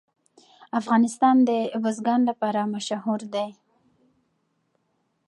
[0.79, 1.49] افغانستان د
[1.83, 3.49] بزګان لپاره مشهور دی.